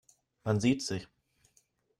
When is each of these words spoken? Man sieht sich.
Man 0.43 0.59
sieht 0.59 0.81
sich. 0.81 1.07